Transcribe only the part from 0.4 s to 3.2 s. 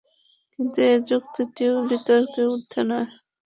কিন্তু এ যুক্তিটিও বিতর্কের ঊর্ধ্বে নয়।